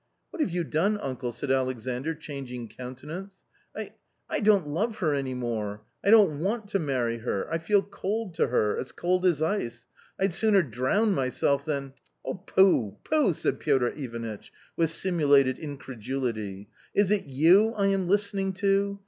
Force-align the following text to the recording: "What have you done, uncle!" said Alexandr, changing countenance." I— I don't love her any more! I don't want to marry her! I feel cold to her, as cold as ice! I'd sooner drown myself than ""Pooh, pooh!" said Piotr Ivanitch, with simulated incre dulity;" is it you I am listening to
"What 0.31 0.39
have 0.41 0.49
you 0.49 0.63
done, 0.63 0.97
uncle!" 0.97 1.31
said 1.31 1.51
Alexandr, 1.51 2.15
changing 2.15 2.69
countenance." 2.69 3.43
I— 3.77 3.93
I 4.35 4.39
don't 4.39 4.67
love 4.67 4.97
her 4.97 5.13
any 5.13 5.35
more! 5.35 5.83
I 6.03 6.09
don't 6.09 6.39
want 6.39 6.69
to 6.69 6.79
marry 6.79 7.19
her! 7.19 7.47
I 7.53 7.59
feel 7.59 7.83
cold 7.83 8.33
to 8.33 8.47
her, 8.47 8.75
as 8.79 8.91
cold 8.91 9.27
as 9.27 9.43
ice! 9.43 9.85
I'd 10.19 10.33
sooner 10.33 10.63
drown 10.63 11.13
myself 11.13 11.65
than 11.65 11.93
""Pooh, 12.47 12.97
pooh!" 13.03 13.33
said 13.33 13.59
Piotr 13.59 13.89
Ivanitch, 13.89 14.51
with 14.75 14.89
simulated 14.89 15.57
incre 15.57 16.01
dulity;" 16.01 16.65
is 16.99 17.11
it 17.11 17.25
you 17.25 17.73
I 17.77 17.85
am 17.85 18.07
listening 18.07 18.53
to 18.53 18.99